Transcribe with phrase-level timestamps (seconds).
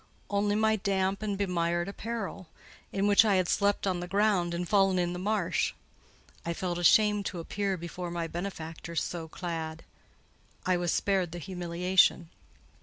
[0.31, 2.49] Only my damp and bemired apparel;
[2.91, 5.73] in which I had slept on the ground and fallen in the marsh.
[6.43, 9.83] I felt ashamed to appear before my benefactors so clad.
[10.65, 12.31] I was spared the humiliation.